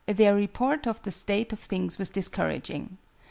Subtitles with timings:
[0.07, 2.97] Their report of the state of things was discouraging.